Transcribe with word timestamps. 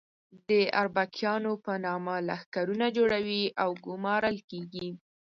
د 0.49 0.51
اربکیانو 0.81 1.51
په 1.65 1.73
نامه 1.85 2.15
لښکرونه 2.27 2.87
جوړوي 2.97 3.43
او 3.63 3.69
ګومارل 3.85 4.37
کېږي. 4.49 4.87